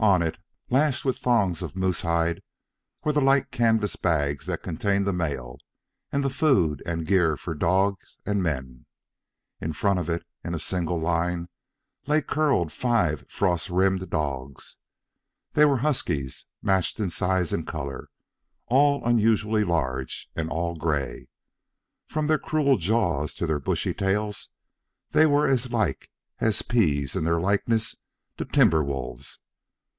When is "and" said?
6.12-6.22, 6.86-7.04, 8.24-8.40, 17.52-17.66, 20.36-20.48